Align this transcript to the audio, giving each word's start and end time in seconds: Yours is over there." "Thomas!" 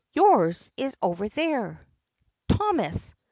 Yours 0.13 0.71
is 0.77 0.97
over 1.03 1.29
there." 1.29 1.79
"Thomas!" 2.49 3.13